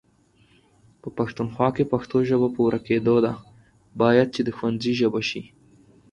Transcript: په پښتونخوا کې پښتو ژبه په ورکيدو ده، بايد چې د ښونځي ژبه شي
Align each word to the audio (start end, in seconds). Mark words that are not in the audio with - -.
په 1.01 1.07
پښتونخوا 1.17 1.67
کې 1.75 1.89
پښتو 1.93 2.17
ژبه 2.29 2.47
په 2.55 2.59
ورکيدو 2.67 3.15
ده، 3.25 3.33
بايد 3.99 4.27
چې 4.35 4.41
د 4.43 4.49
ښونځي 4.57 4.91
ژبه 4.99 5.21
شي 5.29 5.41